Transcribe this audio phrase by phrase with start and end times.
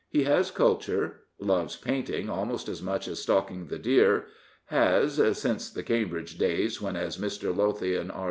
[0.09, 4.25] He has culture, loves painting almost as much as stalking the deer,
[4.65, 7.55] has— since the Cambridge days when, as Mr.
[7.55, 8.19] Low thian R.